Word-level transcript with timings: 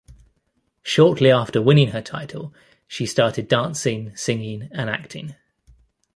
Shortly 0.81 1.29
after 1.29 1.61
winning 1.61 1.89
her 1.89 2.01
title, 2.01 2.55
she 2.87 3.05
started 3.05 3.47
dancing, 3.47 4.15
singing 4.15 4.67
and 4.71 4.89
acting. 4.89 5.35